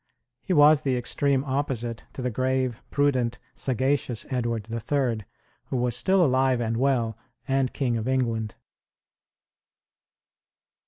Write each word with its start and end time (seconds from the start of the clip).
He 0.41 0.51
was 0.51 0.81
the 0.81 0.97
extreme 0.97 1.43
opposite 1.43 2.05
to 2.13 2.23
the 2.23 2.31
grave, 2.31 2.81
prudent, 2.89 3.37
sagacious 3.53 4.25
Edward 4.31 4.65
III, 4.67 5.25
who 5.65 5.77
was 5.77 5.95
still 5.95 6.25
alive 6.25 6.59
and 6.59 6.75
well, 6.77 7.19
and 7.47 7.71
King 7.71 7.97
of 7.97 8.07
England. 8.07 8.55